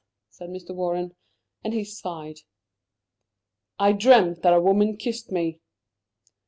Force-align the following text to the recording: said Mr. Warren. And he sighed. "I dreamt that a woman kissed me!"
said 0.31 0.49
Mr. 0.49 0.73
Warren. 0.73 1.15
And 1.63 1.75
he 1.75 1.83
sighed. 1.83 2.39
"I 3.77 3.91
dreamt 3.91 4.41
that 4.41 4.51
a 4.51 4.59
woman 4.59 4.97
kissed 4.97 5.31
me!" 5.31 5.59